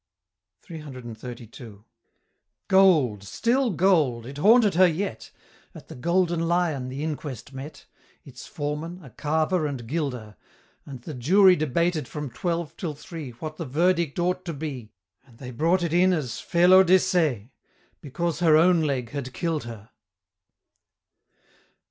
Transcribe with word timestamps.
CCCXXXII. 0.67 1.83
Gold 2.67 3.23
still 3.23 3.69
gold! 3.69 4.25
it 4.25 4.39
haunted 4.39 4.73
her 4.73 4.87
yet 4.87 5.29
At 5.75 5.89
the 5.89 5.95
Golden 5.95 6.47
Lion 6.47 6.89
the 6.89 7.03
Inquest 7.03 7.53
met 7.53 7.85
Its 8.25 8.47
foreman, 8.47 8.99
a 9.03 9.11
carver 9.11 9.67
and 9.67 9.85
gilder 9.87 10.37
And 10.87 11.03
the 11.03 11.13
Jury 11.13 11.55
debated 11.55 12.07
from 12.07 12.31
twelve 12.31 12.75
till 12.77 12.95
three 12.95 13.29
What 13.29 13.57
the 13.57 13.65
Verdict 13.67 14.17
ought 14.17 14.43
to 14.45 14.55
be, 14.55 14.91
And 15.23 15.37
they 15.37 15.51
brought 15.51 15.83
it 15.83 15.93
in 15.93 16.13
as 16.13 16.39
Felo 16.41 16.81
de 16.83 16.97
Se, 16.97 17.51
"Because 18.01 18.39
her 18.39 18.57
own 18.57 18.81
Leg 18.81 19.11
had 19.11 19.33
kill'd 19.33 19.65
her!" 19.65 19.91